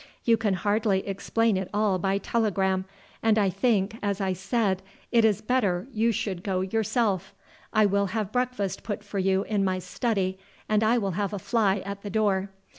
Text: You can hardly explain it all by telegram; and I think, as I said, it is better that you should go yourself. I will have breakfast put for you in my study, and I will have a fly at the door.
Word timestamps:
You 0.23 0.35
can 0.35 0.55
hardly 0.55 1.05
explain 1.07 1.57
it 1.57 1.69
all 1.75 1.99
by 1.99 2.17
telegram; 2.17 2.85
and 3.21 3.37
I 3.37 3.51
think, 3.51 3.99
as 4.01 4.19
I 4.19 4.33
said, 4.33 4.81
it 5.11 5.23
is 5.23 5.41
better 5.41 5.85
that 5.87 5.95
you 5.95 6.11
should 6.11 6.41
go 6.43 6.61
yourself. 6.61 7.35
I 7.71 7.85
will 7.85 8.07
have 8.07 8.31
breakfast 8.31 8.81
put 8.81 9.03
for 9.03 9.19
you 9.19 9.43
in 9.43 9.63
my 9.63 9.77
study, 9.77 10.39
and 10.67 10.83
I 10.83 10.97
will 10.97 11.11
have 11.11 11.33
a 11.33 11.37
fly 11.37 11.81
at 11.85 12.01
the 12.01 12.09
door. 12.09 12.49